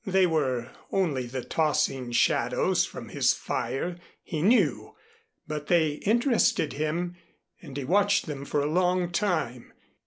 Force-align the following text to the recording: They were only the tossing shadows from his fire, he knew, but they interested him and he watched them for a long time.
They 0.03 0.25
were 0.25 0.71
only 0.91 1.27
the 1.27 1.43
tossing 1.43 2.11
shadows 2.11 2.85
from 2.87 3.09
his 3.09 3.35
fire, 3.35 3.97
he 4.23 4.41
knew, 4.41 4.95
but 5.45 5.67
they 5.67 5.89
interested 6.01 6.73
him 6.73 7.17
and 7.61 7.77
he 7.77 7.83
watched 7.83 8.25
them 8.25 8.43
for 8.43 8.61
a 8.61 8.65
long 8.65 9.11
time. 9.11 9.73